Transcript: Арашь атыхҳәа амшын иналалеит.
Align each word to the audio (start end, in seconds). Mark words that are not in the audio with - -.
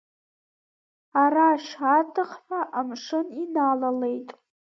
Арашь 1.21 1.73
атыхҳәа 1.97 2.61
амшын 2.79 3.27
иналалеит. 3.43 4.29